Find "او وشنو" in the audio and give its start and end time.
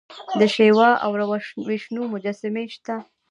1.05-2.01